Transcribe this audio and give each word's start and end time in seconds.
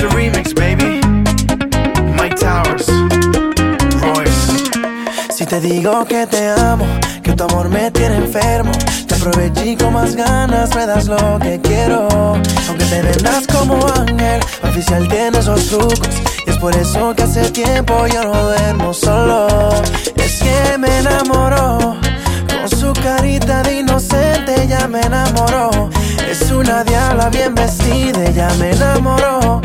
The 0.00 0.08
remix, 0.14 0.54
baby. 0.54 1.00
Mike 2.14 2.36
Towers. 2.36 2.86
Si 5.30 5.46
te 5.46 5.60
digo 5.60 6.04
que 6.04 6.26
te 6.26 6.48
amo, 6.50 6.84
que 7.22 7.32
tu 7.32 7.44
amor 7.44 7.70
me 7.70 7.90
tiene 7.90 8.16
enfermo, 8.16 8.72
te 9.06 9.14
aproveché 9.14 9.78
con 9.78 9.94
más 9.94 10.14
ganas, 10.14 10.74
me 10.74 10.86
das 10.86 11.06
lo 11.06 11.38
que 11.38 11.58
quiero. 11.62 12.08
Aunque 12.68 12.84
te 12.84 13.00
vendas 13.02 13.46
como 13.46 13.78
ángel, 13.98 14.40
oficial 14.62 15.08
tiene 15.08 15.38
esos 15.38 15.68
trucos. 15.68 16.08
Y 16.46 16.50
es 16.50 16.58
por 16.58 16.74
eso 16.76 17.14
que 17.14 17.22
hace 17.22 17.50
tiempo 17.50 18.06
yo 18.06 18.24
no 18.24 18.42
duermo 18.42 18.92
solo. 18.92 19.70
Es 20.16 20.42
que 20.42 20.76
me 20.76 20.98
enamoró, 20.98 21.96
con 22.46 22.68
su 22.68 22.92
carita 23.02 23.62
de 23.62 23.80
inocente 23.80 24.66
ya 24.68 24.86
me 24.86 25.00
enamoró. 25.00 25.90
Es 26.30 26.48
una 26.52 26.84
diabla 26.84 27.28
bien 27.28 27.56
vestida, 27.56 28.30
ya 28.30 28.48
me 28.60 28.70
enamoró. 28.70 29.60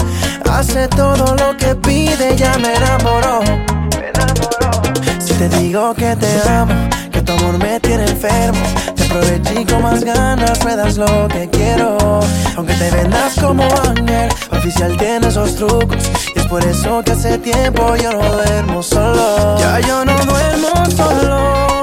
Hace 0.50 0.88
todo 0.88 1.36
lo 1.36 1.56
que 1.58 1.76
pide, 1.76 2.36
ya 2.36 2.58
me 2.58 2.74
enamoró. 2.74 3.42
Me 3.44 4.10
enamoró. 4.10 4.82
Si 5.20 5.36
te 5.36 5.48
digo 5.60 5.94
que 5.94 6.16
te 6.16 6.50
amo, 6.50 6.74
que 7.12 7.22
tu 7.22 7.34
amor 7.34 7.60
me 7.60 7.80
tiene 7.82 8.06
enfermo, 8.06 8.66
te 8.96 9.04
aproveché 9.04 9.64
con 9.68 9.84
más 9.84 10.04
ganas, 10.04 10.66
me 10.66 10.76
das 10.76 10.98
lo 10.98 11.28
que 11.28 11.48
quiero. 11.52 12.20
Aunque 12.58 12.74
te 12.74 12.90
vendas 12.90 13.36
como 13.40 13.64
ángel, 13.88 14.30
oficial 14.52 14.98
tiene 14.98 15.28
esos 15.28 15.56
trucos. 15.58 16.10
Y 16.36 16.40
es 16.40 16.46
por 16.48 16.66
eso 16.66 17.04
que 17.04 17.12
hace 17.12 17.38
tiempo 17.38 17.96
yo 17.96 18.12
no 18.12 18.24
duermo 18.34 18.82
solo. 18.82 19.60
Ya 19.60 19.80
yo 19.82 20.04
no 20.04 20.16
duermo 20.26 20.90
solo. 20.98 21.75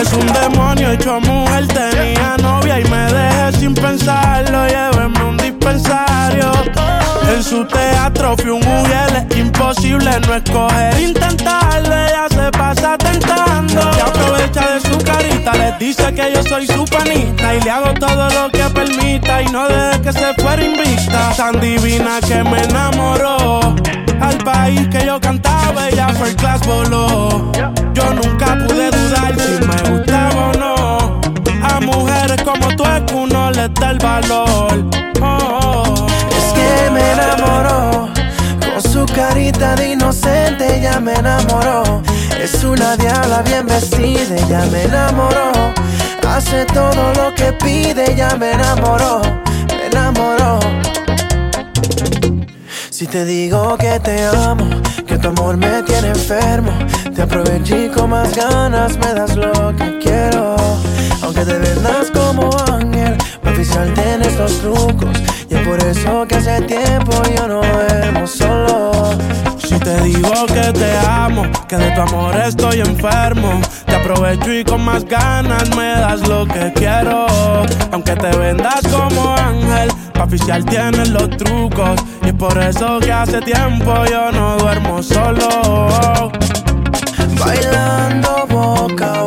Es 0.00 0.12
un 0.12 0.26
demonio 0.28 0.92
hecho 0.92 1.20
mujer, 1.20 1.66
tenía 1.66 2.36
novia 2.40 2.78
y 2.78 2.84
me 2.84 3.12
dejé 3.12 3.52
sin 3.58 3.74
pensarlo. 3.74 4.66
Llévenme 4.68 5.24
un 5.24 5.36
dispensario. 5.36 6.52
En 7.34 7.42
su 7.42 7.64
teatro 7.64 8.36
fui 8.36 8.50
un 8.50 8.60
mujer, 8.60 9.26
es 9.30 9.36
imposible 9.38 10.10
no 10.26 10.34
escoger. 10.34 11.00
Intentarlo, 11.00 11.94
ella 11.94 12.26
se 12.30 12.50
pasa 12.50 12.96
tentando. 12.98 13.92
Se 13.92 14.00
aprovecha 14.00 14.74
de 14.74 14.80
su 14.80 14.98
carita, 14.98 15.52
les 15.52 15.78
dice 15.78 16.14
que 16.14 16.32
yo 16.34 16.42
soy 16.42 16.66
su 16.66 16.84
panita. 16.86 17.54
Y 17.54 17.60
le 17.60 17.70
hago 17.70 17.92
todo 17.94 18.28
lo 18.30 18.50
que 18.50 18.64
permita 18.70 19.42
y 19.42 19.46
no 19.46 19.68
deje 19.68 20.00
que 20.02 20.12
se 20.12 20.34
fuera 20.34 20.62
invicta. 20.62 21.32
Tan 21.36 21.60
divina 21.60 22.18
que 22.26 22.42
me 22.44 22.62
enamoró. 22.62 23.74
Al 24.20 24.38
país 24.38 24.88
que 24.88 25.06
yo 25.06 25.20
cantaba, 25.20 25.88
ella 25.88 26.08
fue 26.08 26.30
el 26.30 26.36
class 26.36 26.60
voló. 26.66 27.52
Yo 27.94 28.14
nunca 28.14 28.56
pude 28.66 28.90
dudar 28.90 29.34
si 29.38 29.66
me 29.66 29.90
gustaba 29.90 30.50
o 30.50 30.52
no. 30.54 31.20
A 31.62 31.80
mujeres 31.80 32.42
como 32.42 32.68
tú 32.76 32.84
es 32.84 33.02
que 33.02 33.14
uno 33.14 33.50
les 33.50 33.72
da 33.74 33.90
el 33.90 33.98
valor. 33.98 34.90
Oh, 35.20 36.06
Que 36.54 36.90
me 36.90 37.12
enamoró, 37.12 38.08
con 38.60 38.82
su 38.82 39.06
carita 39.06 39.74
de 39.74 39.92
inocente 39.92 40.80
ya 40.80 41.00
me 41.00 41.14
enamoró. 41.14 42.02
Es 42.40 42.64
una 42.64 42.96
diabla 42.96 43.42
bien 43.42 43.66
vestida, 43.66 44.36
ya 44.48 44.64
me 44.66 44.84
enamoró. 44.84 45.52
Hace 46.26 46.64
todo 46.66 47.12
lo 47.14 47.34
que 47.34 47.52
pide, 47.52 48.14
ya 48.14 48.36
me 48.36 48.52
enamoró, 48.52 49.22
me 49.68 49.86
enamoró. 49.86 50.58
Si 52.90 53.06
te 53.06 53.24
digo 53.24 53.76
que 53.76 54.00
te 54.00 54.26
amo, 54.26 54.68
que 55.06 55.18
tu 55.18 55.28
amor 55.28 55.56
me 55.56 55.82
tiene 55.82 56.08
enfermo, 56.08 56.72
te 57.14 57.22
aproveché 57.22 57.90
con 57.90 58.10
más 58.10 58.34
ganas, 58.34 58.96
me 58.98 59.14
das 59.14 59.36
lo 59.36 59.74
que 59.76 59.98
quiero. 59.98 60.56
Aunque 61.28 61.44
te 61.44 61.58
vendas 61.58 62.10
como 62.10 62.48
ángel, 62.72 63.14
mi 63.42 63.50
oficial 63.50 63.92
tiene 63.92 64.26
estos 64.28 64.60
trucos. 64.60 65.10
Y 65.50 65.56
es 65.56 65.68
por 65.68 65.78
eso 65.84 66.26
que 66.26 66.36
hace 66.36 66.62
tiempo 66.62 67.12
yo 67.36 67.46
no 67.46 67.60
duermo 67.60 68.26
solo. 68.26 69.10
Si 69.58 69.78
te 69.78 70.00
digo 70.04 70.46
que 70.46 70.72
te 70.72 70.96
amo, 71.06 71.42
que 71.68 71.76
de 71.76 71.90
tu 71.90 72.00
amor 72.00 72.34
estoy 72.34 72.80
enfermo, 72.80 73.60
te 73.84 73.96
aprovecho 73.96 74.54
y 74.54 74.64
con 74.64 74.82
más 74.82 75.04
ganas 75.04 75.68
me 75.76 76.00
das 76.00 76.26
lo 76.26 76.46
que 76.46 76.72
quiero. 76.74 77.26
Aunque 77.92 78.16
te 78.16 78.34
vendas 78.34 78.80
como 78.90 79.36
ángel, 79.36 79.90
pa' 80.14 80.24
oficial 80.24 80.64
tienes 80.64 81.10
los 81.10 81.28
trucos. 81.36 82.00
Y 82.22 82.28
es 82.28 82.34
por 82.36 82.56
eso 82.56 83.00
que 83.00 83.12
hace 83.12 83.42
tiempo 83.42 83.92
yo 84.06 84.32
no 84.32 84.56
duermo 84.56 85.02
solo. 85.02 86.32
Bailando 87.38 88.46
boca, 88.48 89.17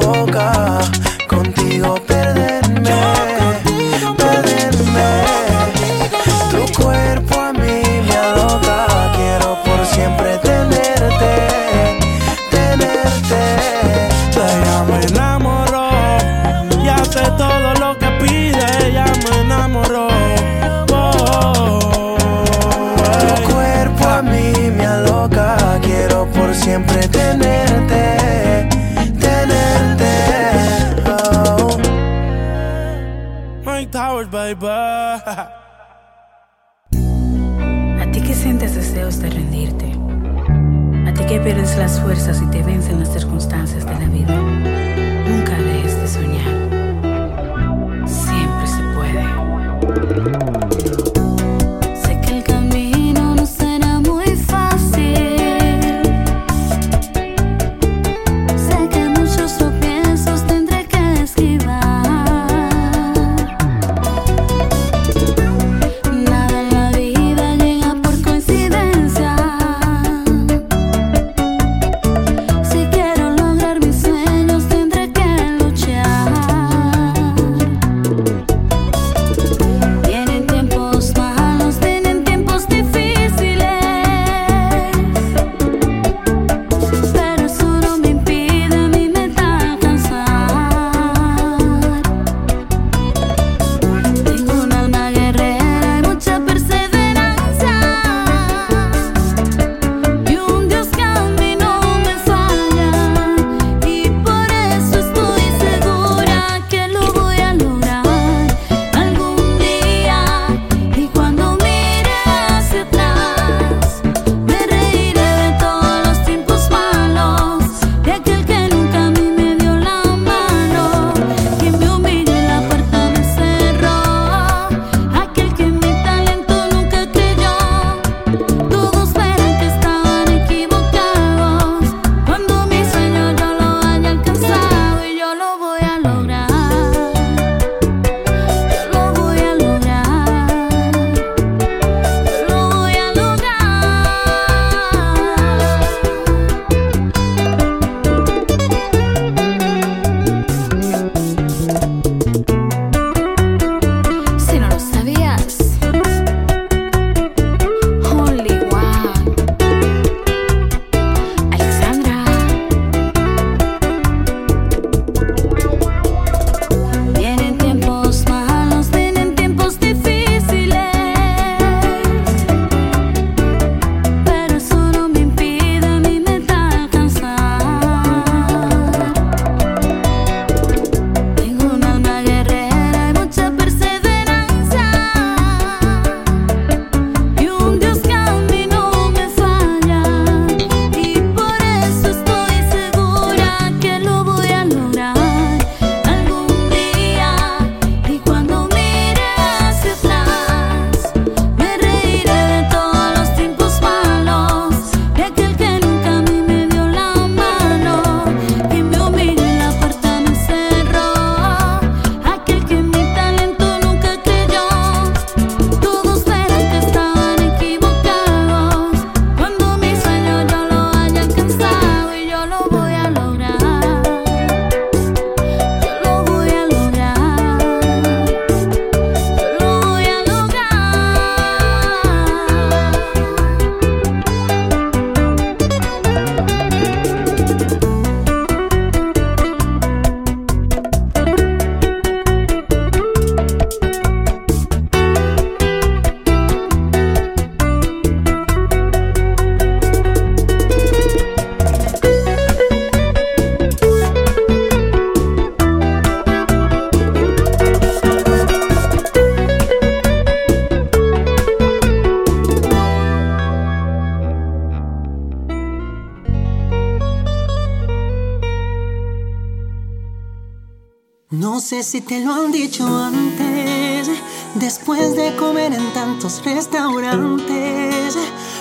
Si 271.91 271.99
te 271.99 272.21
lo 272.21 272.31
han 272.31 272.53
dicho 272.53 272.87
antes, 272.87 274.09
después 274.55 275.13
de 275.13 275.35
comer 275.35 275.73
en 275.73 275.91
tantos 275.91 276.41
restaurantes, 276.45 278.17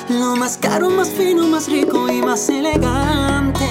lo 0.08 0.34
más 0.34 0.56
caro, 0.56 0.90
más 0.90 1.10
fino, 1.10 1.46
más 1.46 1.68
rico 1.68 2.10
y 2.10 2.22
más 2.22 2.48
elegante. 2.48 3.68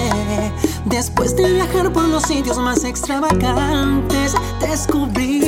Después 0.86 1.36
de 1.36 1.52
viajar 1.52 1.92
por 1.92 2.08
los 2.08 2.22
sitios 2.22 2.56
más 2.56 2.84
extravagantes, 2.84 4.32
descubrí 4.60 5.39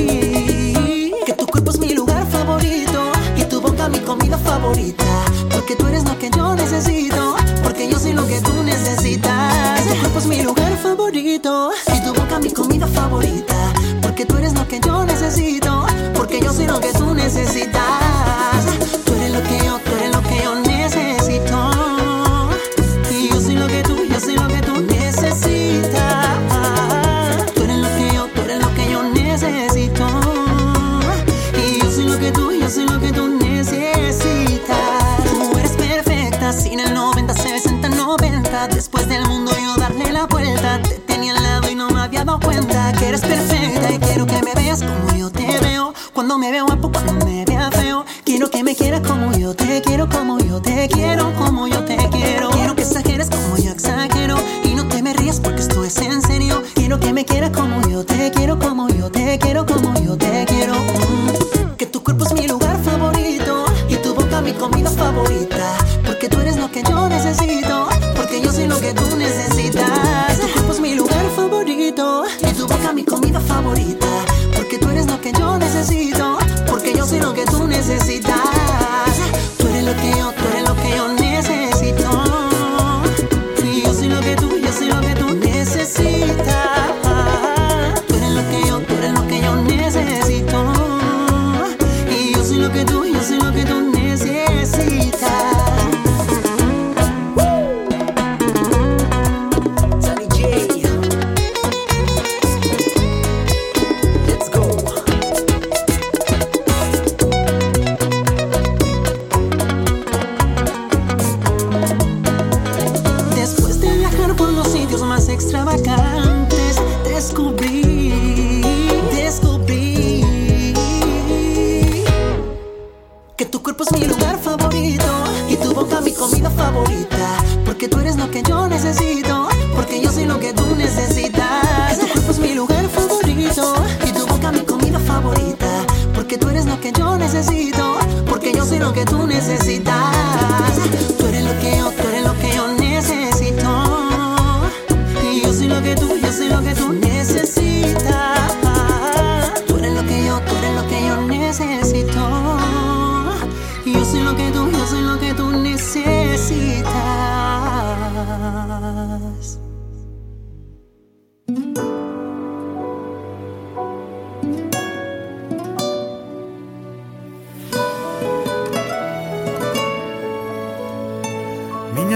necesito, 15.05 15.85
porque 16.13 16.39
yo 16.39 16.51
sé 16.51 16.67
lo 16.67 16.79
que 16.79 16.91
tú 16.93 17.13
necesitas. 17.13 18.32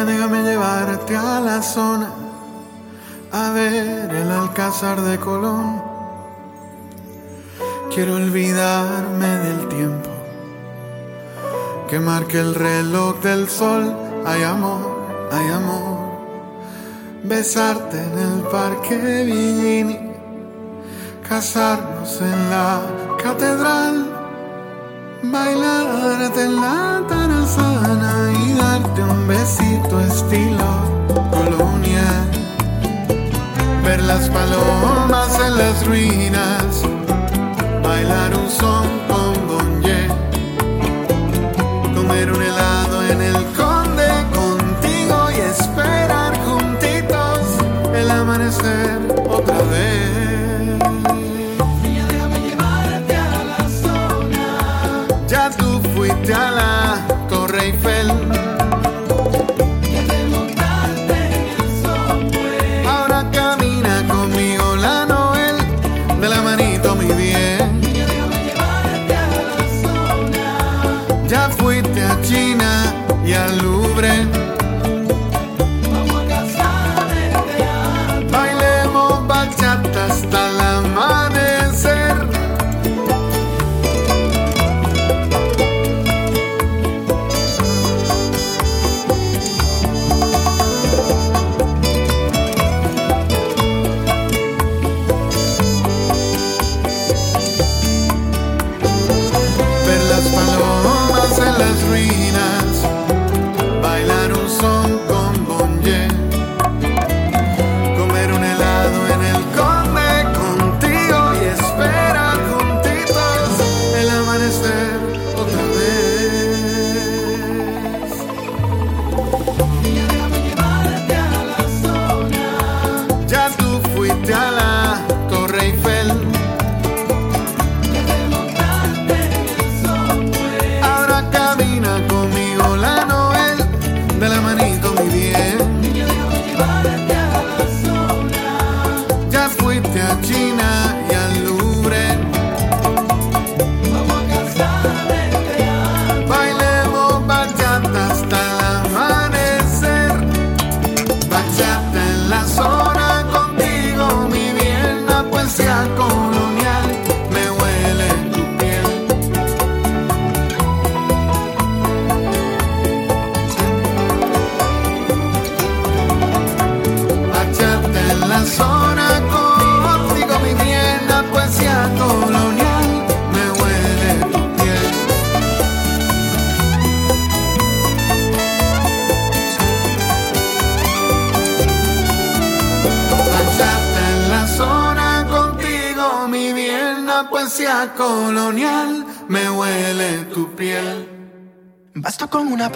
déjame 0.08 0.42
llevarte 0.42 1.16
a 1.16 1.40
la 1.42 1.62
zona, 1.62 2.10
a 3.32 3.52
ver 3.52 4.10
el 4.16 4.32
alcázar 4.32 5.02
de 5.02 5.20
Colón. 5.20 5.82
Quiero 7.94 8.16
olvidarme 8.16 9.28
del 9.28 9.68
tiempo 9.68 10.10
que 11.90 12.00
marque 12.00 12.40
el 12.40 12.56
reloj 12.56 13.20
del 13.22 13.50
sol. 13.50 13.96
Hay 14.26 14.44
amor, 14.44 15.30
hay 15.32 15.50
amor. 15.50 15.98
Besarte 17.24 17.98
en 17.98 18.20
el 18.20 18.42
parque 18.44 19.24
Villini, 19.26 20.00
casarnos 21.28 22.22
en 22.22 22.50
la 22.50 22.82
catedral 23.22 24.07
Bailarte 25.24 26.48
la 26.48 27.02
tarazana 27.08 28.32
y 28.32 28.54
darte 28.54 29.02
un 29.02 29.28
besito 29.28 30.00
estilo 30.02 30.70
colonia. 31.32 32.06
Ver 33.84 34.04
las 34.04 34.30
palomas 34.30 35.40
en 35.40 35.58
las 35.58 35.86
ruinas, 35.86 36.84
bailar 37.84 38.36
un 38.36 38.50
son 38.50 38.88
con 39.08 39.48
gonye, 39.48 40.08
comer 41.96 42.32
un 42.32 42.42
helado 42.42 43.04
en 43.10 43.22
el 43.22 43.46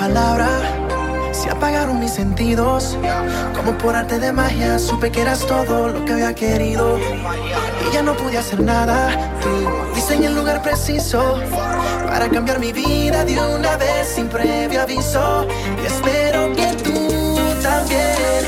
palabra 0.01 0.49
se 1.31 1.47
apagaron 1.51 1.99
mis 1.99 2.13
sentidos. 2.13 2.97
Como 3.55 3.77
por 3.77 3.95
arte 3.95 4.17
de 4.19 4.31
magia, 4.31 4.79
supe 4.79 5.11
que 5.11 5.21
eras 5.21 5.45
todo 5.45 5.89
lo 5.89 6.03
que 6.05 6.13
había 6.13 6.33
querido. 6.33 6.97
Y 6.97 7.93
ya 7.93 8.01
no 8.01 8.15
pude 8.15 8.39
hacer 8.39 8.61
nada. 8.61 8.97
Tú 9.43 9.51
diseñé 9.93 10.25
el 10.27 10.35
lugar 10.35 10.63
preciso 10.63 11.39
para 12.07 12.27
cambiar 12.29 12.59
mi 12.59 12.71
vida 12.71 13.23
de 13.25 13.35
una 13.39 13.77
vez 13.77 14.07
sin 14.15 14.27
previo 14.27 14.81
aviso. 14.81 15.45
Y 15.83 15.85
espero 15.85 16.51
que 16.55 16.67
tú 16.83 16.99
también 17.61 18.41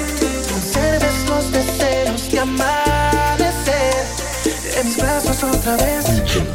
conserves 0.52 1.16
los 1.30 1.52
deseos 1.52 2.32
de 2.32 2.40
amar 2.40 3.13
mis 4.84 4.98
brazos 4.98 5.44
otra 5.44 5.78
vez. 5.78 6.06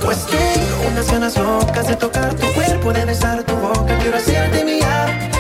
Pues 0.05 0.27
tengo 0.27 0.91
unas 0.91 1.11
ganas 1.11 1.37
locas 1.37 1.89
de 1.89 1.97
tocar 1.97 2.35
tu 2.35 2.47
cuerpo, 2.53 2.93
de 2.93 3.05
besar 3.05 3.43
tu 3.45 3.55
boca. 3.57 3.99
Quiero 3.99 4.17
hacerte 4.17 4.65
mía 4.65 5.31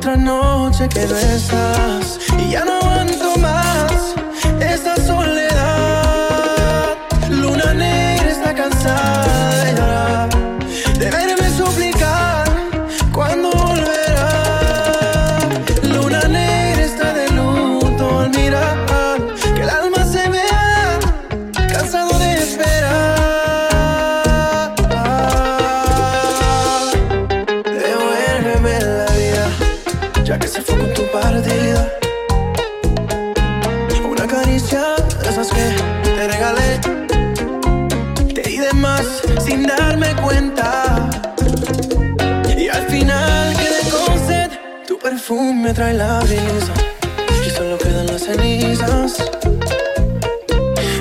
otra 0.00 0.16
noche 0.16 0.88
que 0.88 1.06
no 1.06 1.14
estás. 1.14 2.18
Y 2.38 2.52
ya 2.52 2.64
no 2.64 2.79
trae 45.74 45.94
la 45.94 46.18
brisa 46.20 46.72
y 47.46 47.50
solo 47.50 47.78
quedan 47.78 48.06
las 48.06 48.22
cenizas 48.22 49.18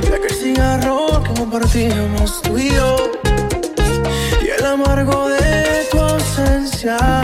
de 0.01 0.15
aquel 0.15 0.32
cigarro 0.32 1.23
que 1.23 1.39
compartíamos 1.39 2.41
tú 2.43 2.58
y 2.58 2.67
y 2.67 4.49
el 4.49 4.65
amargo 4.65 5.29
de 5.29 5.88
tu 5.91 5.99
ausencia. 5.99 7.18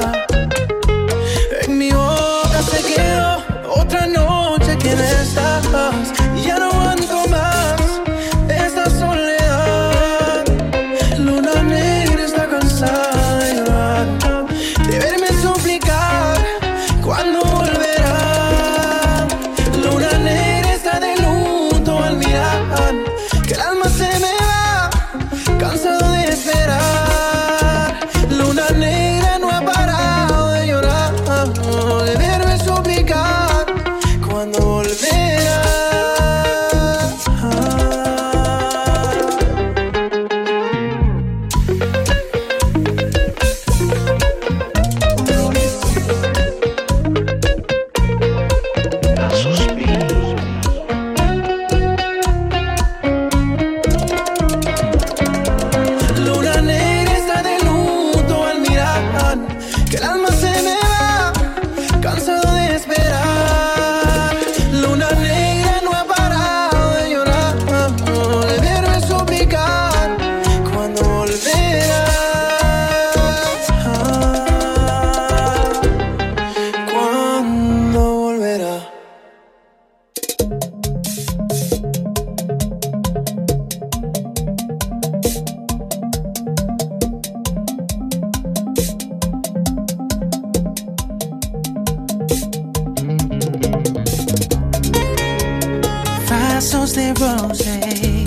de 97.06 97.14
rosé, 97.14 98.24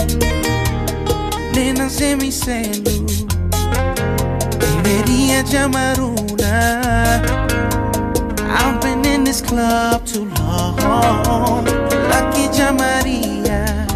de 1.52 2.16
mi 2.16 2.30
celu. 2.30 3.06
Debería 4.58 5.42
llamar 5.42 6.00
una. 6.00 7.20
I've 8.48 8.80
been 8.80 9.04
in 9.04 9.24
this 9.24 9.40
club 9.40 10.04
too 10.04 10.26
long. 10.38 11.64
La 12.10 12.30
que 12.30 12.48
llamaría 12.52 13.86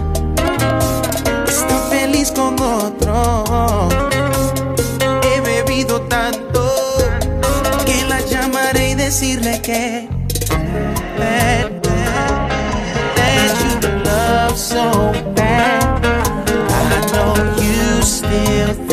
está 1.46 1.76
feliz 1.90 2.32
con 2.32 2.60
otro. 2.60 3.88
He 5.22 5.40
bebido 5.40 6.00
tanto 6.02 6.62
que 7.86 8.04
la 8.08 8.20
llamaré 8.22 8.90
y 8.90 8.94
decirle 8.94 9.60
que 9.62 10.08
so 14.72 15.12
bad. 15.34 16.02
I 16.70 17.12
know 17.12 17.62
you 17.62 18.02
still. 18.02 18.91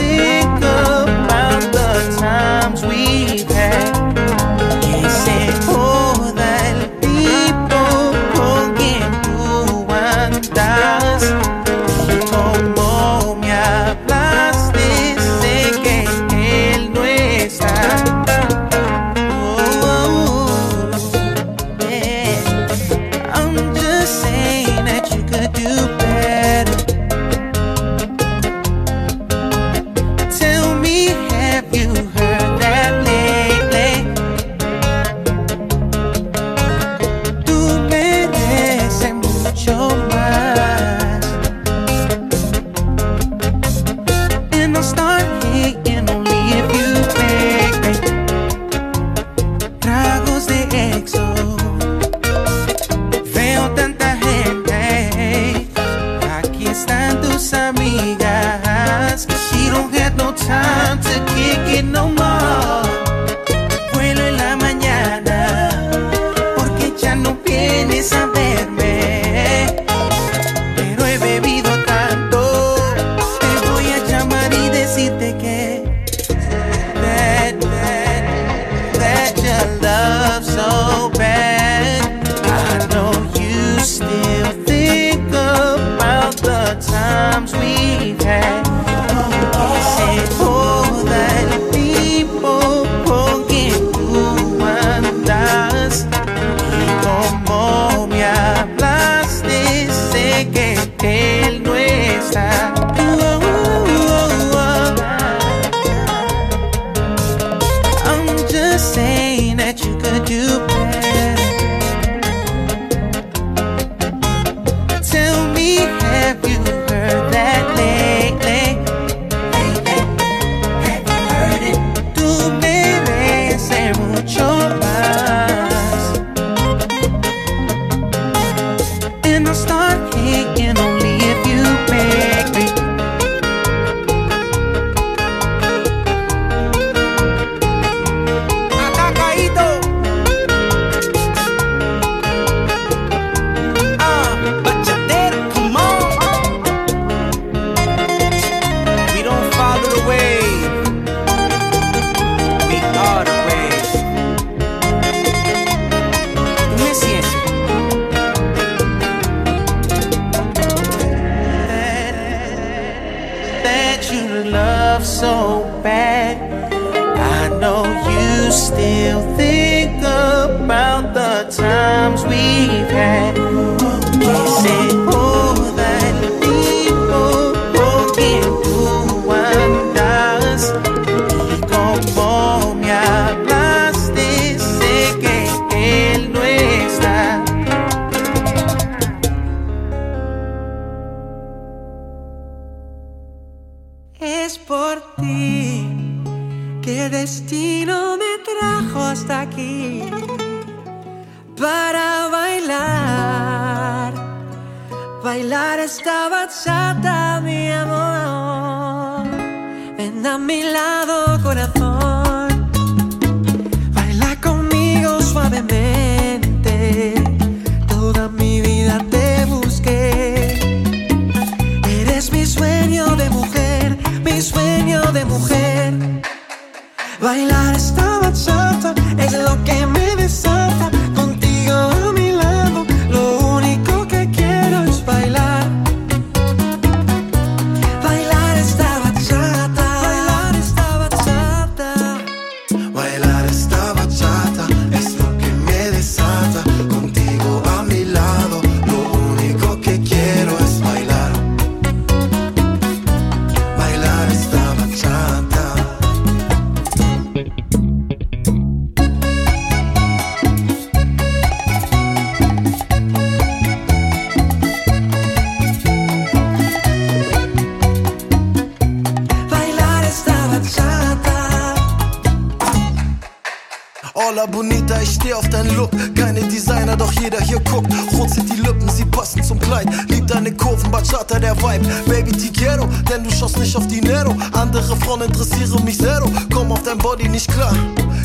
ela 274.40 274.48
bonita 274.48 274.79
ich 275.10 275.16
steh 275.16 275.34
auf 275.34 275.48
deinen 275.50 275.76
Look. 275.76 275.92
Keine 276.16 276.42
Designer, 276.42 276.96
doch 276.96 277.12
jeder 277.14 277.40
hier 277.40 277.60
guckt. 277.62 277.92
Rot 278.14 278.30
sind 278.30 278.50
die 278.52 278.62
Lippen, 278.62 278.88
sie 278.90 279.06
passen 279.06 279.44
zum 279.44 279.60
Kleid. 279.60 279.88
Lieb 280.10 280.28
deine 280.28 280.52
Kurven, 280.52 280.92
Bachata, 280.92 281.40
der 281.40 281.56
Vibe. 281.58 281.88
Baby, 282.06 282.32
quiero, 282.52 282.88
denn 283.10 283.24
du 283.24 283.32
schaust 283.32 283.58
nicht 283.58 283.76
auf 283.76 283.88
Dinero. 283.88 284.36
Andere 284.54 284.96
Frauen 284.98 285.22
interessieren 285.22 285.84
mich 285.84 285.98
zero. 285.98 286.32
Komm 286.54 286.72
auf 286.72 286.84
dein 286.84 286.98
Body 286.98 287.28
nicht 287.28 287.52
klar. 287.52 287.74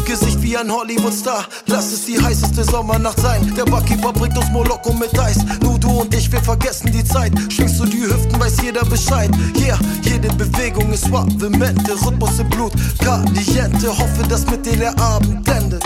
Gesicht 0.04 0.42
wie 0.42 0.56
ein 0.56 0.70
Hollywood-Star. 0.70 1.44
Lass 1.66 1.92
es 1.92 2.04
die 2.04 2.20
heißeste 2.20 2.64
Sommernacht 2.64 3.20
sein. 3.20 3.54
Der 3.56 3.64
Barkeeper 3.64 4.12
bringt 4.12 4.36
uns 4.36 4.50
Moloko 4.50 4.92
mit 4.92 5.18
Eis. 5.18 5.38
Nur 5.62 5.78
du 5.78 5.88
und 5.88 6.14
ich, 6.14 6.30
wir 6.30 6.42
vergessen 6.42 6.92
die 6.92 7.04
Zeit. 7.04 7.32
Schwingst 7.50 7.80
du 7.80 7.86
die 7.86 8.02
Hüften, 8.02 8.38
weiß 8.38 8.62
jeder 8.62 8.84
Bescheid. 8.84 9.30
Yeah, 9.56 9.78
jede 10.02 10.28
Bewegung 10.34 10.92
ist 10.92 11.06
suavemente. 11.06 11.92
Rhythmus 12.04 12.38
im 12.38 12.50
Blut, 12.50 12.72
caliente. 12.98 13.88
Hoffe, 13.88 14.22
dass 14.28 14.44
mit 14.50 14.66
dir 14.66 14.76
der 14.76 14.98
Abend 14.98 15.48
endet. 15.48 15.82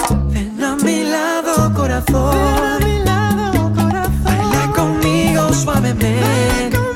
Ven 0.79 0.81
a 0.81 0.85
mi 0.85 1.05
lado, 1.05 1.73
corazón. 1.75 2.81
Baila 4.25 4.73
conmigo 4.75 5.53
suavemente. 5.53 6.88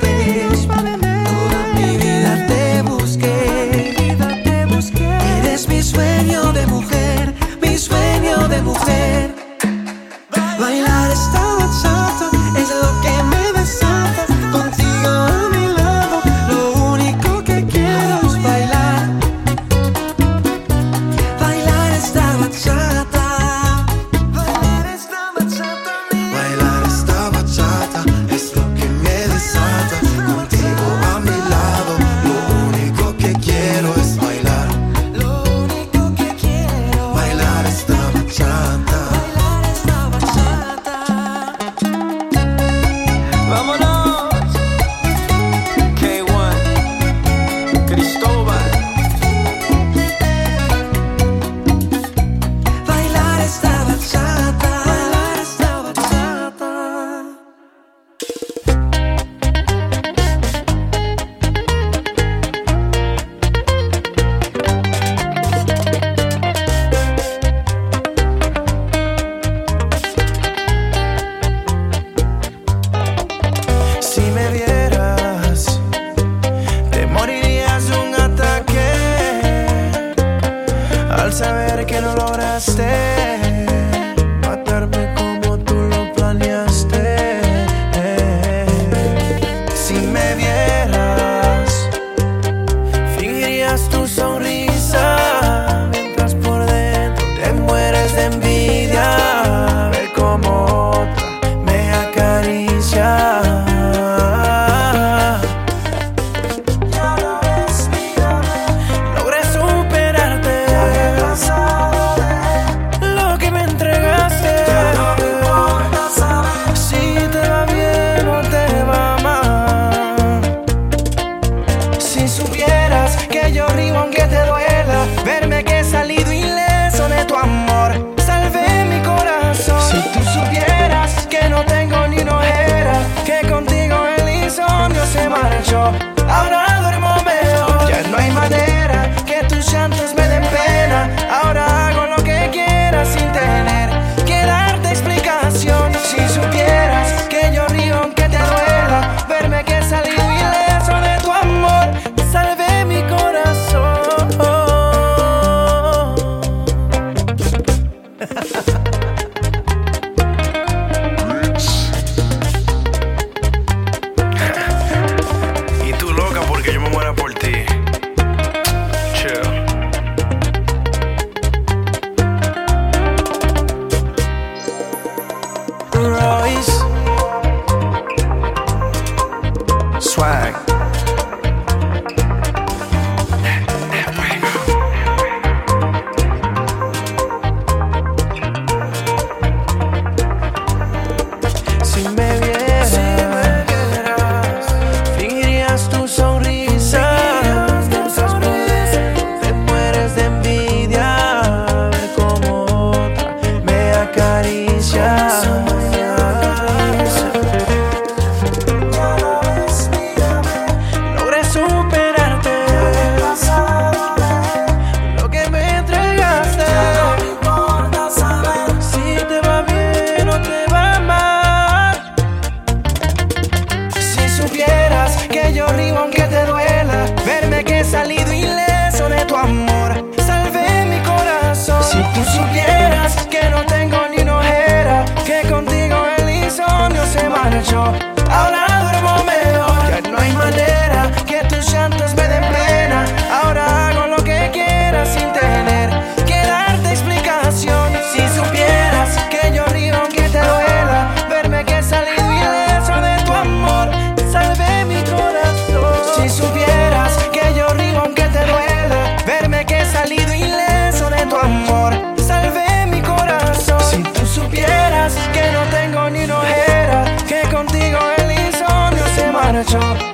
top 269.73 270.12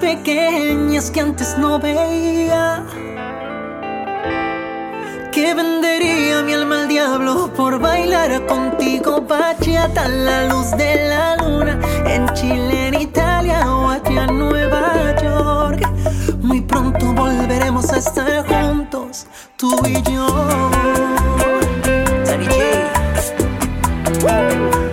pequeñas 0.00 1.10
que 1.10 1.20
antes 1.20 1.56
no 1.58 1.78
veía. 1.78 2.82
Que 5.30 5.54
vendería 5.54 6.42
mi 6.42 6.54
alma 6.54 6.82
al 6.82 6.88
diablo 6.88 7.52
por 7.54 7.78
bailar 7.78 8.44
contigo, 8.46 9.20
bachata 9.20 10.06
a 10.06 10.08
la 10.08 10.46
luz 10.48 10.70
de 10.72 11.08
la 11.08 11.36
luna. 11.36 11.78
En 12.06 12.26
Chile, 12.34 12.88
en 12.88 13.00
Italia 13.00 13.70
o 13.72 13.90
allá 13.90 14.24
en 14.24 14.38
Nueva 14.38 15.14
York. 15.22 15.88
Muy 16.42 16.60
pronto 16.62 17.12
volveremos 17.12 17.92
a 17.92 17.98
estar 17.98 18.44
juntos, 18.46 19.26
tú 19.56 19.70
y 19.86 20.02
yo. 20.10 20.26
Daddy 22.24 22.46
J. 24.22 24.89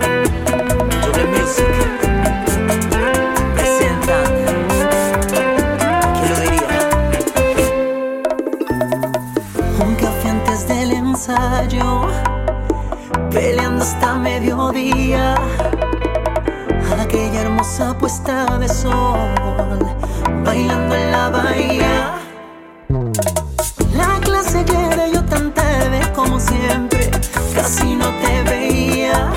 hasta 13.88 14.16
mediodía. 14.16 15.34
a 15.34 17.02
Aquella 17.02 17.40
hermosa 17.40 17.96
puesta 17.96 18.58
de 18.58 18.68
sol, 18.68 19.80
bailando 20.44 20.94
en 20.94 21.10
la 21.10 21.30
bahía. 21.30 22.18
La 23.94 24.20
clase 24.20 24.64
que 24.64 24.78
era 24.92 25.08
yo 25.08 25.24
tan 25.24 25.54
tarde 25.54 26.00
como 26.14 26.38
siempre, 26.38 27.10
casi 27.54 27.94
no 27.94 28.08
te 28.22 28.42
veía. 28.42 29.32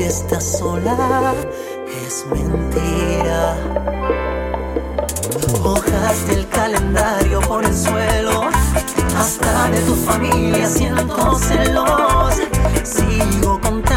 que 0.00 0.06
estás 0.06 0.58
sola 0.58 1.34
es 2.06 2.24
mentira. 2.30 3.54
Hojas 5.62 6.26
del 6.26 6.48
calendario 6.48 7.40
por 7.42 7.62
el 7.66 7.76
suelo, 7.76 8.44
hasta 9.18 9.68
de 9.68 9.80
tu 9.80 9.94
familia 9.94 10.66
siento 10.66 11.38
celos. 11.38 12.34
Sigo 12.82 13.60
contigo 13.60 13.89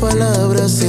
palabras 0.00 0.82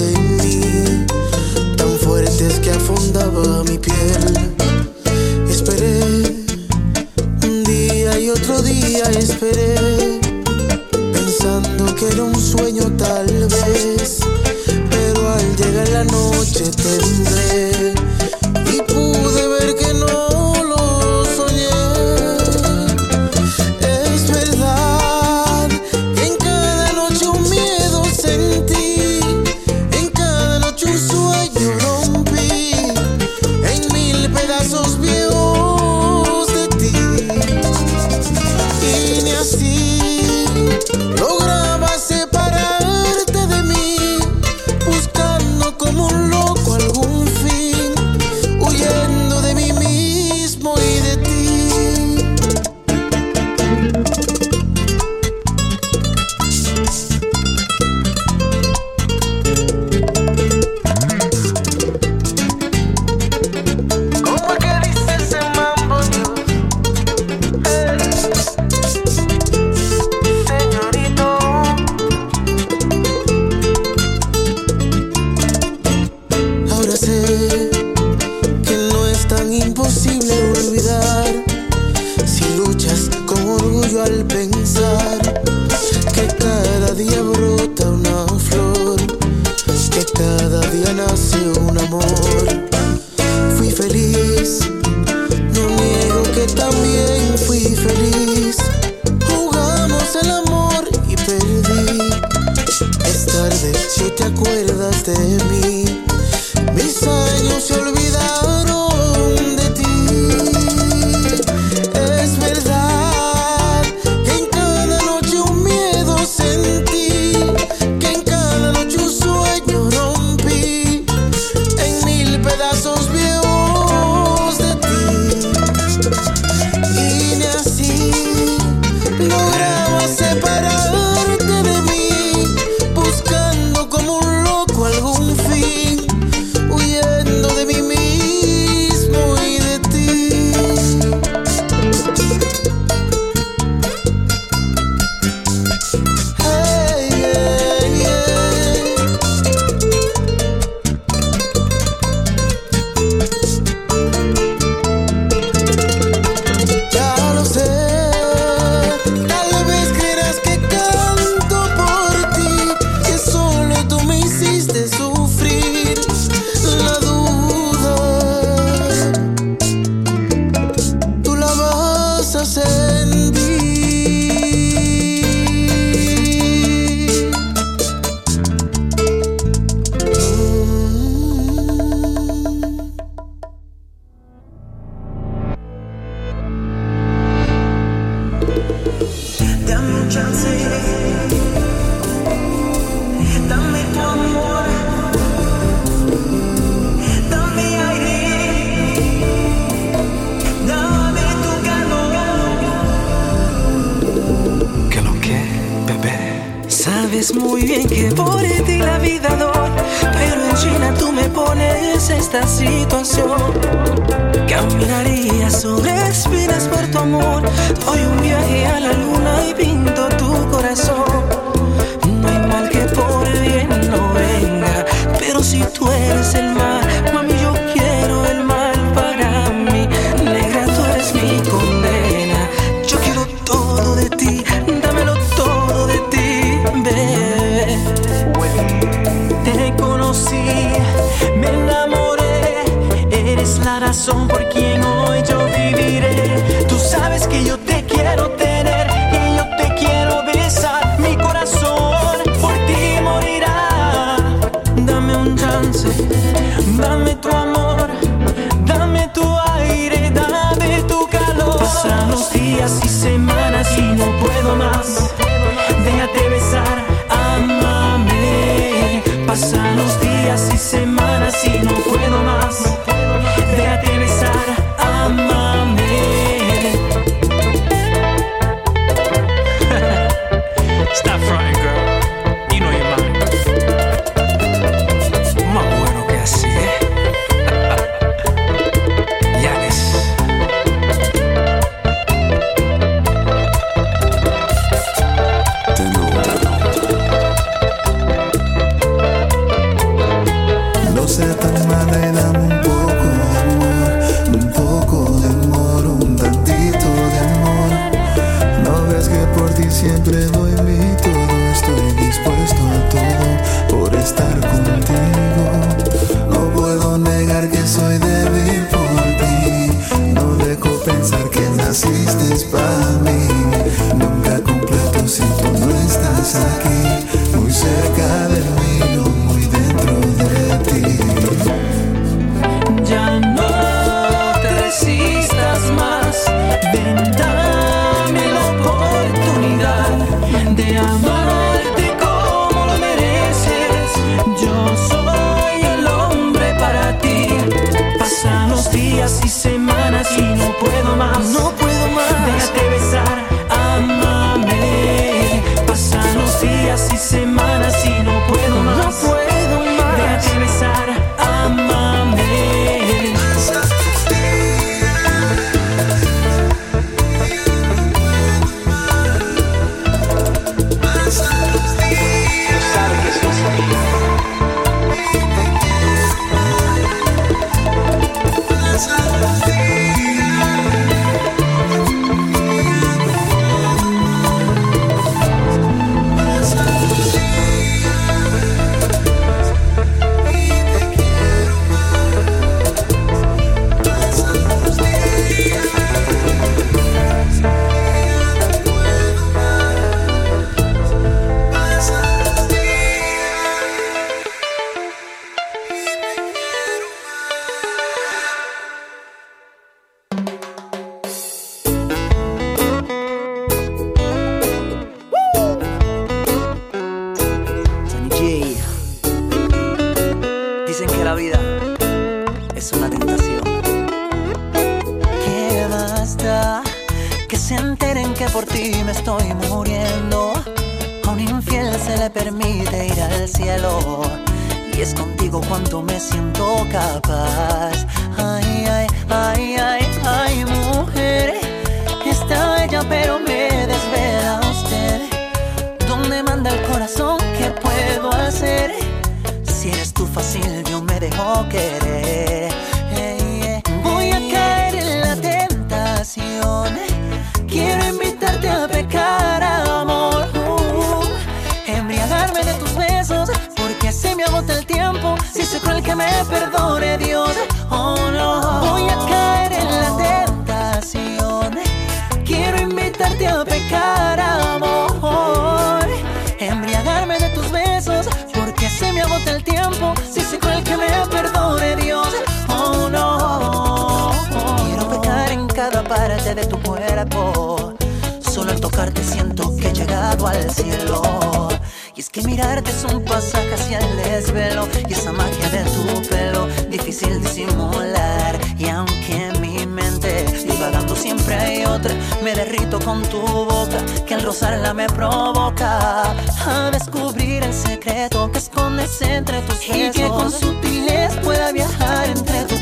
Y 491.95 491.99
es 491.99 492.10
que 492.10 492.22
mirarte 492.24 492.72
es 492.72 492.84
un 492.93 493.06
pasaje 493.06 493.54
hacia 493.54 493.80
el 493.80 493.97
desvelo 493.97 494.68
y 494.89 494.93
esa 494.93 495.14
magia 495.14 495.49
de 495.49 495.64
tu 495.64 496.10
pelo, 496.10 496.47
difícil 496.70 497.22
disimular. 497.22 498.38
Y 498.58 498.68
aunque 498.68 499.32
mi 499.39 499.66
mente 499.66 500.26
divagando 500.45 500.93
siempre 500.95 501.36
hay 501.36 501.66
otra, 501.66 501.93
me 502.22 502.34
derrito 502.34 502.80
con 502.80 503.02
tu 503.04 503.22
boca 503.22 503.78
que 504.06 504.16
al 504.16 504.24
rozarla 504.24 504.74
me 504.74 504.88
provoca. 504.88 506.12
A 506.45 506.72
descubrir 506.72 507.43
el 507.43 507.54
secreto 507.54 508.30
que 508.32 508.39
escondes 508.39 509.02
entre 509.02 509.39
tus 509.43 509.60
besos 509.60 509.76
y 509.76 509.91
que 509.91 510.08
con 510.08 510.32
sutilez 510.32 511.16
pueda 511.24 511.52
viajar 511.54 512.10
entre 512.10 512.43
tus 512.43 512.61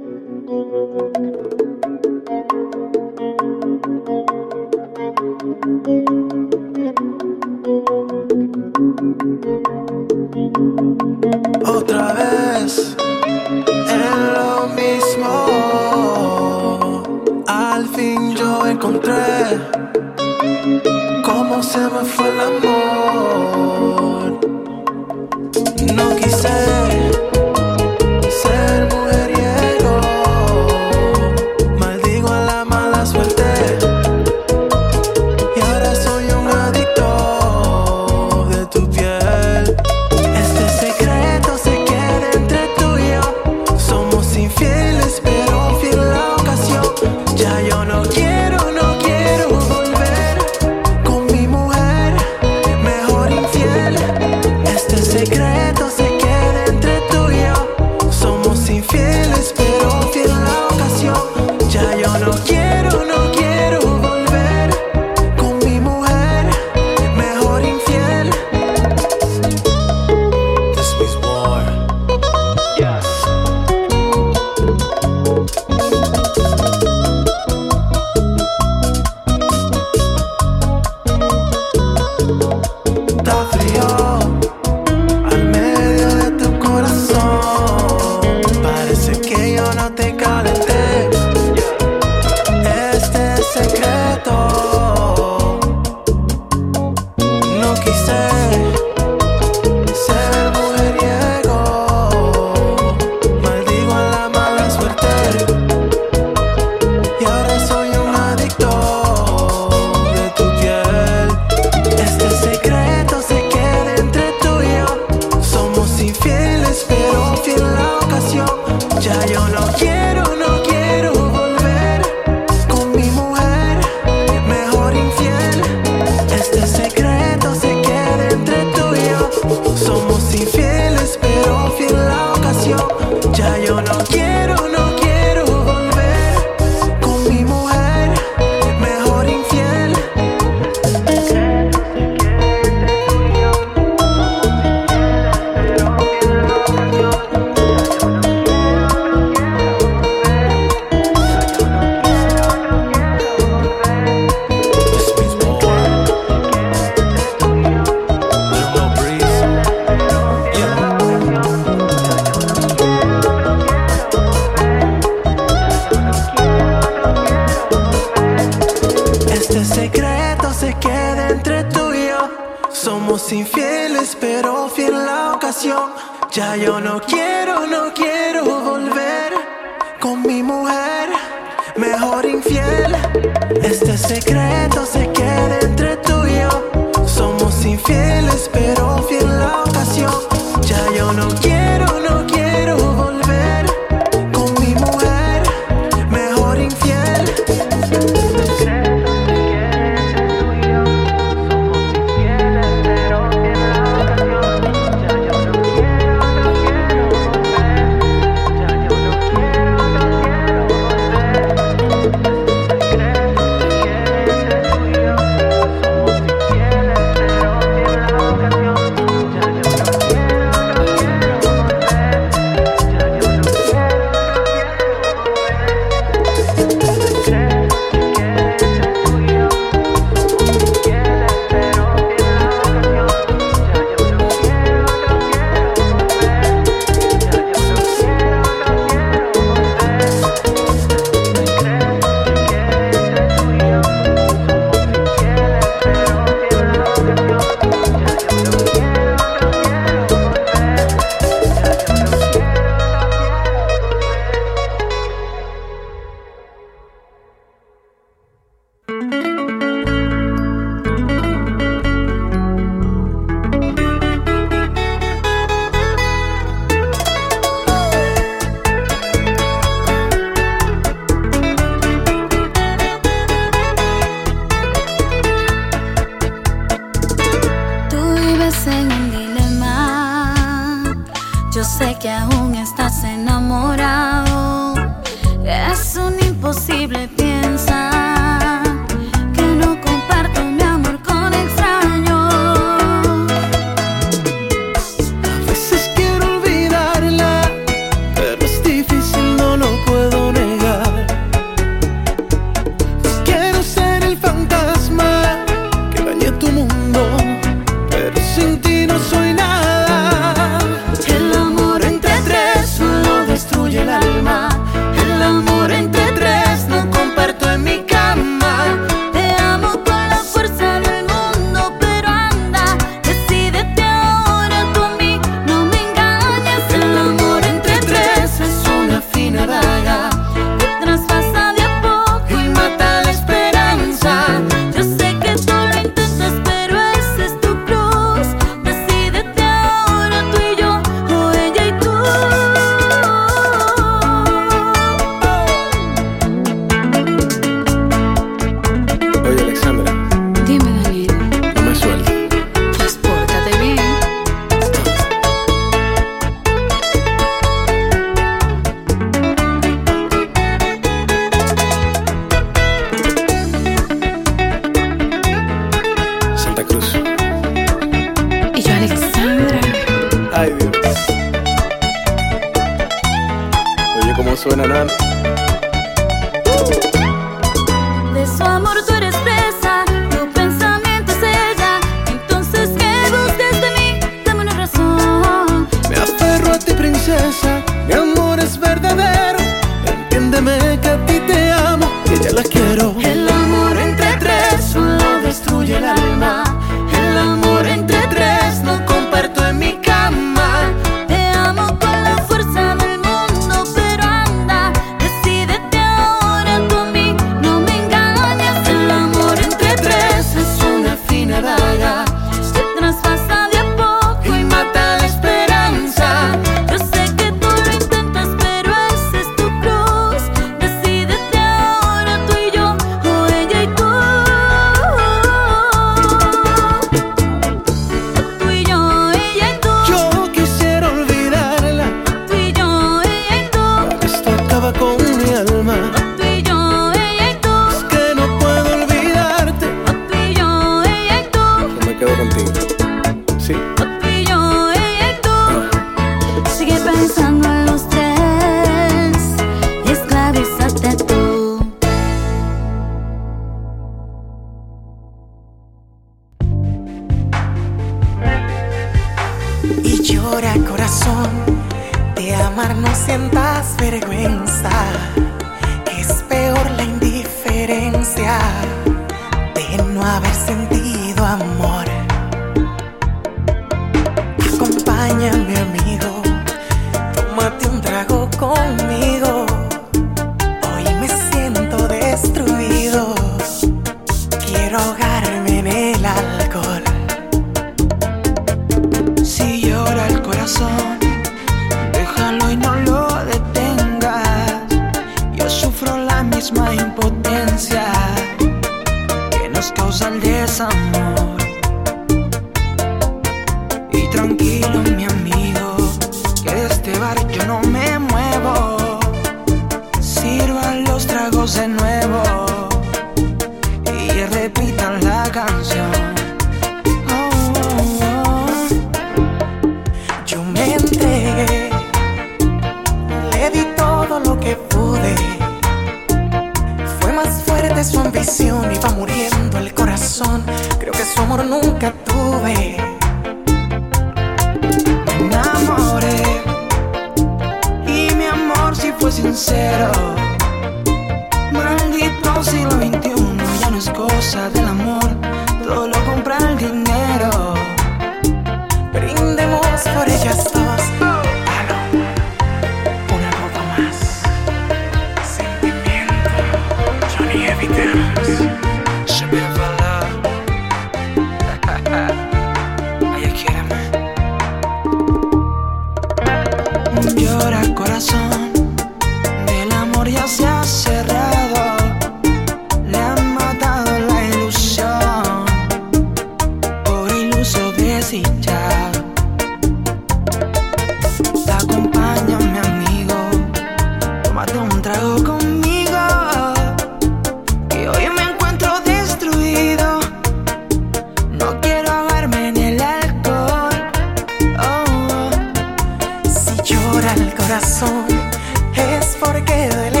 es 597.53 599.17
porque 599.19 599.67
duele. 599.67 600.00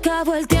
Acabó 0.00 0.34
el 0.34 0.46
tiempo 0.46 0.59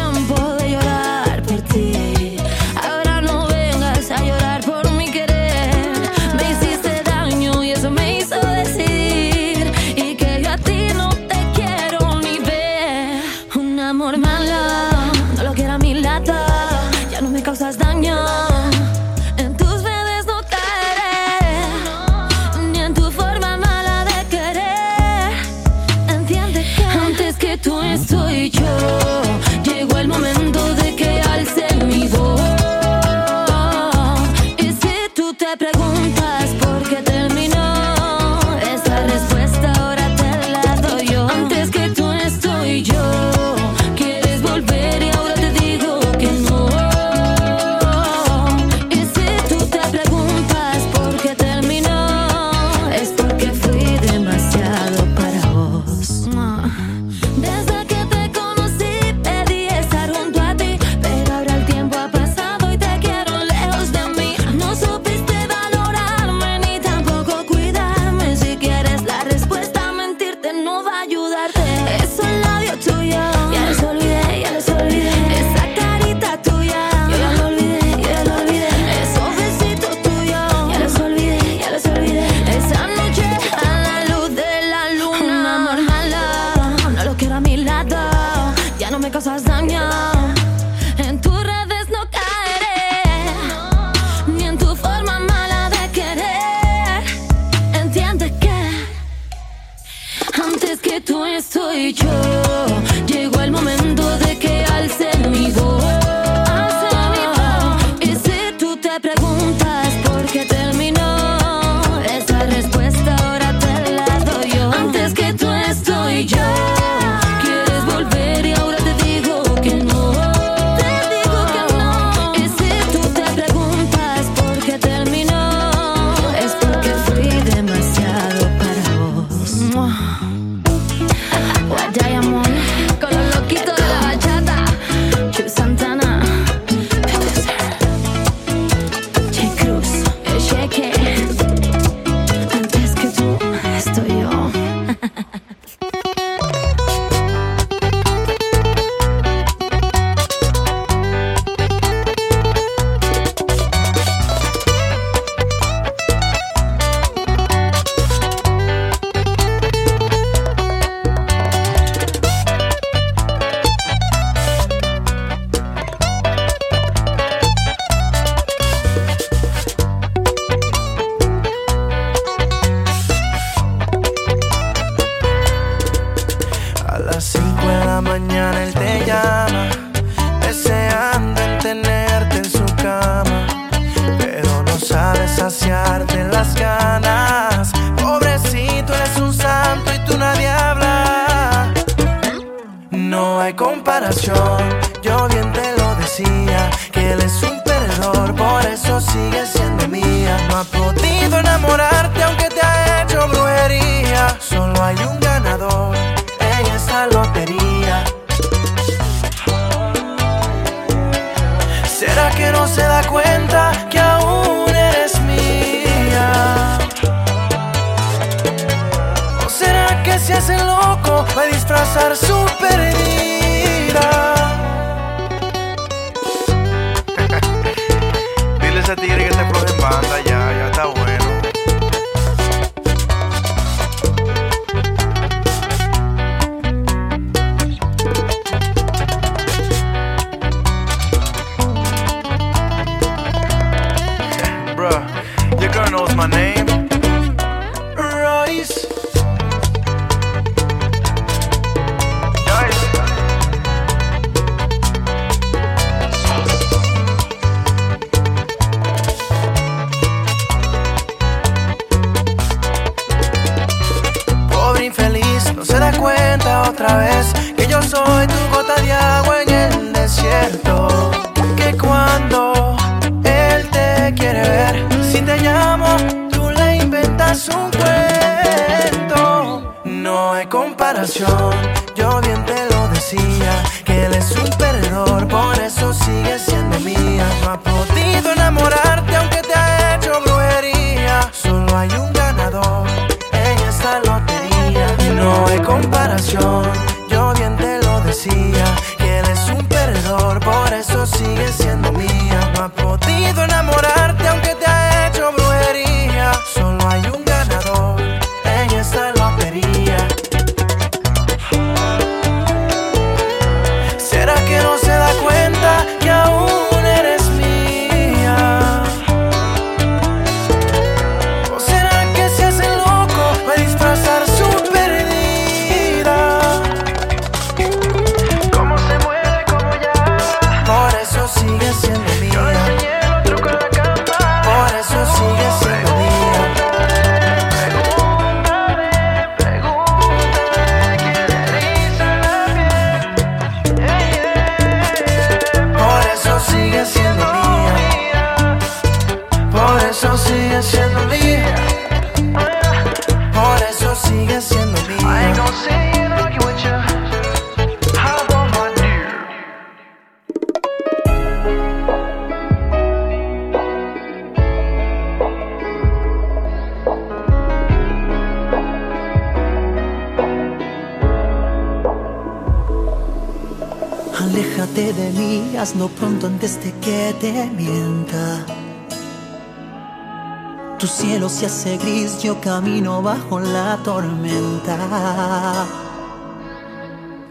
se 381.40 381.46
hace 381.46 381.78
gris, 381.78 382.22
yo 382.22 382.38
camino 382.38 383.00
bajo 383.00 383.40
la 383.40 383.78
tormenta. 383.82 385.66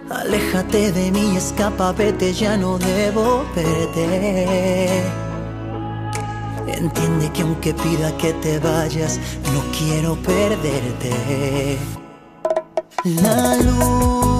Aléjate 0.09 0.91
de 0.91 1.11
mí, 1.11 1.37
escapapete, 1.37 2.33
ya 2.33 2.57
no 2.57 2.79
debo 2.79 3.45
verte. 3.55 5.03
Entiende 6.65 7.31
que 7.31 7.43
aunque 7.43 7.71
pida 7.75 8.17
que 8.17 8.33
te 8.33 8.57
vayas, 8.57 9.19
no 9.53 9.61
quiero 9.77 10.15
perderte. 10.15 11.77
La 13.03 13.57
luz 13.57 14.38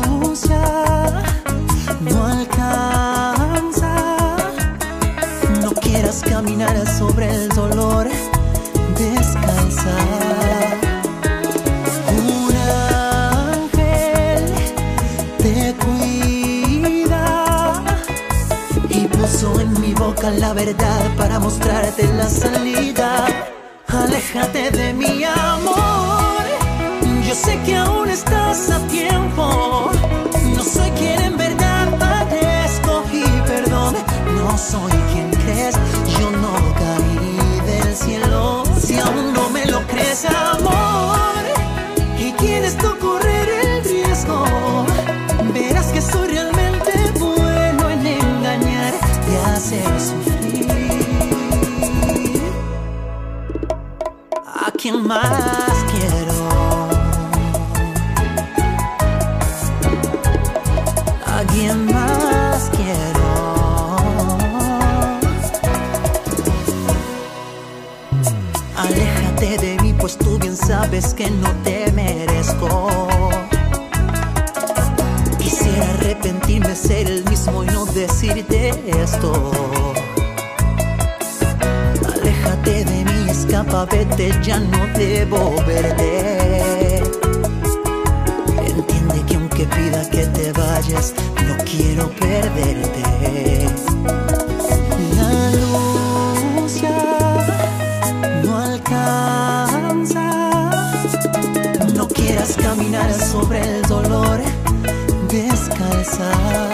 ¿A 54.45 54.71
quién 54.71 55.07
más 55.07 55.85
quiero? 55.91 56.37
¿A 61.25 61.43
quién 61.53 61.85
más 61.85 62.69
quiero? 62.75 63.29
Aléjate 68.77 69.57
de 69.57 69.77
mí, 69.81 69.93
pues 69.93 70.17
tú 70.17 70.37
bien 70.39 70.55
sabes 70.55 71.13
que 71.13 71.29
no 71.29 71.51
te 71.63 71.78
decirte 78.19 78.73
esto. 79.01 79.31
Aléjate 82.13 82.83
de 82.83 83.05
mí, 83.05 83.29
escapa, 83.29 83.85
vete, 83.85 84.31
ya 84.43 84.59
no 84.59 84.87
debo 84.97 85.55
verte. 85.65 86.97
Entiende 88.65 89.23
que 89.25 89.35
aunque 89.35 89.65
pida 89.65 90.09
que 90.09 90.25
te 90.27 90.51
vayas, 90.51 91.13
no 91.47 91.55
quiero 91.63 92.09
perderte. 92.11 93.67
La 95.15 95.51
luz 95.61 96.81
ya 96.81 96.99
no 98.43 98.57
alcanza. 98.57 100.25
No 101.93 102.07
quieras 102.09 102.57
caminar 102.61 103.13
sobre 103.13 103.61
el 103.61 103.81
dolor 103.83 104.41
descalza. 105.29 106.68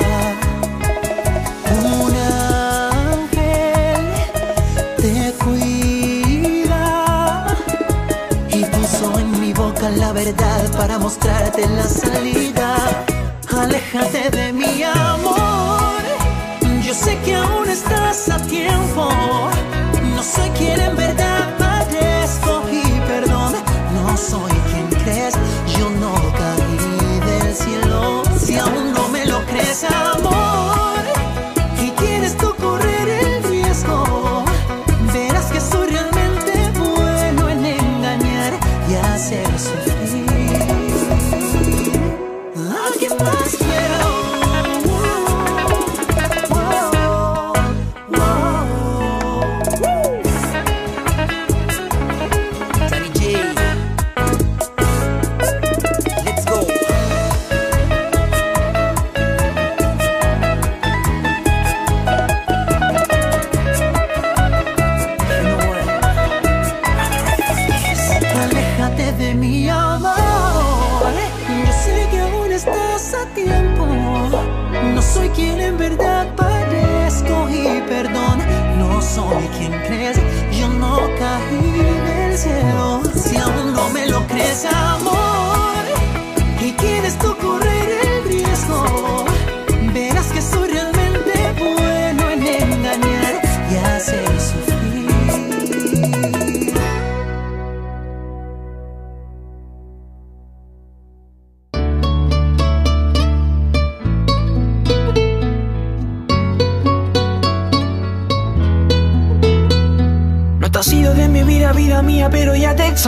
Para 10.78 10.98
mostrarte 10.98 11.68
la 11.68 11.84
salida. 11.84 12.78
Aléjate 13.54 14.30
de 14.30 14.54
mi 14.54 14.82
amor. 14.82 16.02
Yo 16.86 16.94
sé 16.94 17.18
que 17.26 17.36
aún 17.36 17.70
estás 17.70 18.30
a 18.30 18.38
tiempo. 18.48 19.10
No 20.16 20.24
soy 20.24 20.50
quien 20.52 20.80
en 20.80 20.96
verdad 20.96 21.35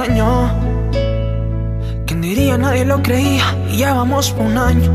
extrañó. 0.07 0.49
¿Quién 2.05 2.21
diría? 2.21 2.57
Nadie 2.57 2.85
lo 2.85 3.01
creía 3.01 3.43
y 3.69 3.77
ya 3.77 3.93
vamos 3.93 4.31
por 4.31 4.45
un 4.45 4.57
año. 4.57 4.91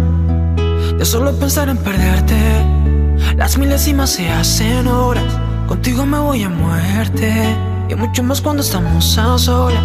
De 0.97 1.05
solo 1.05 1.32
pensar 1.39 1.68
en 1.68 1.76
perderte, 1.76 2.36
las 3.36 3.59
milésimas 3.59 4.10
se 4.10 4.30
hacen 4.30 4.86
horas. 4.86 5.24
Contigo 5.68 6.06
me 6.06 6.18
voy 6.18 6.43
a 6.44 6.48
muerte 6.48 7.30
y 7.89 7.94
mucho 7.94 8.22
más 8.22 8.40
cuando 8.40 8.62
estamos 8.62 9.18
a 9.18 9.36
solas. 9.39 9.84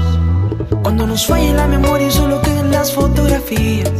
Cuando 0.81 1.05
nos 1.05 1.27
falle 1.27 1.53
la 1.53 1.67
memoria 1.67 2.07
y 2.07 2.11
solo 2.11 2.41
queden 2.41 2.71
las 2.71 2.93
fotografías. 2.93 3.91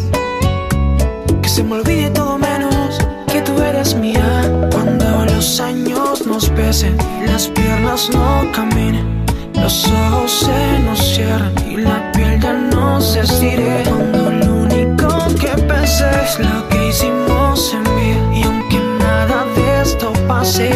Que 1.41 1.49
se 1.49 1.63
me 1.63 1.75
olvide 1.75 2.09
todo 2.11 2.37
menos 2.37 2.99
que 3.27 3.41
tú 3.41 3.61
eres 3.61 3.95
mía. 3.95 4.69
Cuando 4.71 5.25
los 5.25 5.59
años 5.59 6.25
nos 6.25 6.49
pesen 6.49 6.95
las 7.25 7.47
piernas 7.49 8.09
no 8.13 8.49
caminen, 8.53 9.25
los 9.61 9.87
ojos 9.87 10.31
se 10.31 10.79
nos 10.79 10.99
cierran 10.99 11.53
y 11.69 11.77
la 11.77 12.11
piel 12.11 12.39
ya 12.39 12.53
no 12.53 13.01
se 13.01 13.21
estire. 13.21 13.83
Cuando 13.85 14.31
lo 14.31 14.55
único 14.63 15.07
que 15.39 15.61
pensé 15.63 16.05
es 16.23 16.39
lo 16.39 16.67
que 16.69 16.87
hicimos 16.89 17.73
en 17.73 17.83
vida 17.83 18.35
y 18.35 18.43
aunque 18.43 18.79
nada 18.99 19.45
de 19.55 19.81
esto 19.81 20.13
pase, 20.27 20.69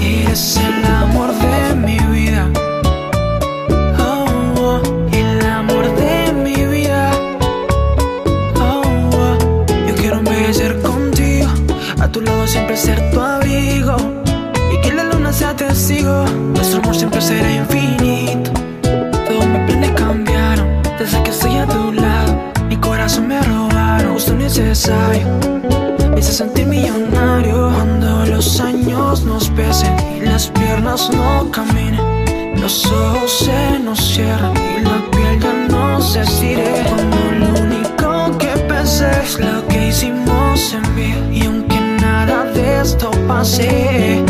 eres 0.00 0.56
el 0.56 0.84
amor 1.02 1.30
de 1.34 1.74
mi 1.74 1.98
vida. 2.14 2.48
Oh, 3.98 4.26
oh, 4.60 4.82
el 5.12 5.46
amor 5.46 5.84
de 5.96 6.32
mi 6.32 6.64
vida. 6.66 7.10
Oh, 8.60 8.82
oh, 9.16 9.66
yo 9.88 9.94
quiero 9.96 10.18
envejecer 10.18 10.80
contigo, 10.82 11.48
a 12.00 12.08
tu 12.08 12.20
lado 12.20 12.46
siempre 12.46 12.76
ser 12.76 13.10
tu 13.10 13.20
abrigo 13.20 13.96
y 14.72 14.80
que 14.80 14.92
la 14.92 15.04
luna 15.04 15.32
sea 15.32 15.54
testigo. 15.56 16.24
Siempre 16.96 17.20
será 17.20 17.50
infinito. 17.50 18.52
Todos 18.82 19.46
mis 19.46 19.60
planes 19.66 19.90
cambiaron 19.96 20.82
desde 20.96 21.20
que 21.24 21.30
estoy 21.30 21.56
a 21.56 21.66
tu 21.66 21.92
lado. 21.92 22.38
Mi 22.68 22.76
corazón 22.76 23.26
me 23.26 23.42
robaron, 23.42 24.12
justo 24.14 24.32
necesario. 24.34 25.26
Me 26.12 26.20
hice 26.20 26.32
sentir 26.32 26.66
millonario 26.66 27.72
cuando 27.74 28.26
los 28.26 28.60
años 28.60 29.24
nos 29.24 29.50
pesen 29.50 29.96
y 30.16 30.20
las 30.20 30.46
piernas 30.50 31.10
no 31.12 31.50
caminen. 31.50 32.60
Los 32.60 32.86
ojos 32.86 33.40
se 33.40 33.80
nos 33.80 33.98
cierran 33.98 34.54
y 34.56 34.80
la 34.80 35.10
piel 35.10 35.40
ya 35.40 35.52
no 35.68 36.00
se 36.00 36.20
estire. 36.22 36.84
Cuando 36.88 37.16
lo 37.40 37.60
único 37.60 38.38
que 38.38 38.56
pensé 38.68 39.10
es 39.20 39.40
lo 39.40 39.66
que 39.66 39.88
hicimos 39.88 40.72
en 40.72 40.94
vida. 40.94 41.32
Y 41.32 41.44
aunque 41.44 41.80
nada 42.00 42.44
de 42.52 42.80
esto 42.80 43.10
pase, 43.26 44.22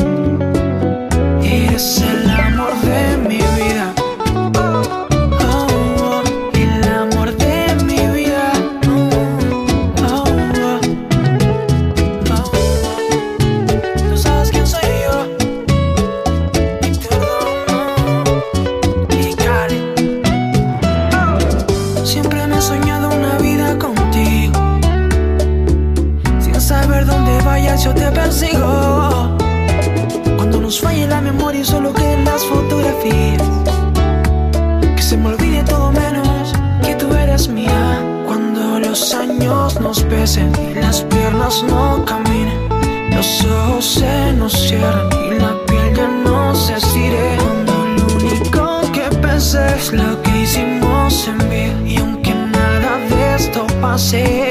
esto 53.96 54.43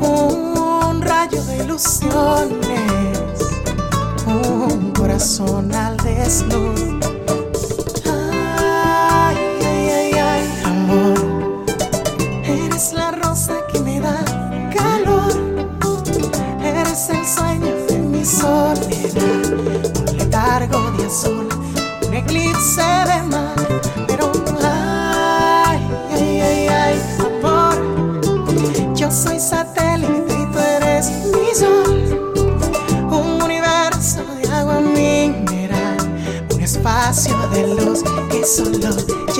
un 0.00 1.02
rayo 1.02 1.42
de 1.44 1.64
ilusiones, 1.64 3.18
un 4.26 4.92
corazón 4.92 5.74
al 5.74 5.96
desnudo. 5.96 6.89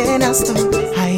llenas 0.05 0.45
tú. 0.45 0.53
stop? 0.55 1.10